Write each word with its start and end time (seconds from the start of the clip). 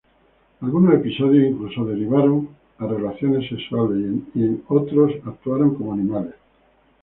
Algunos 0.61 0.95
episodios 0.95 1.51
incluso 1.51 1.85
derivaron 1.85 2.49
a 2.79 2.87
relaciones 2.87 3.47
sexuales 3.47 3.99
y 4.33 4.39
en 4.41 4.63
otros 4.67 5.11
Otros 5.11 5.27
actuaron 5.27 5.75
como 5.75 5.93
animales. 5.93 6.33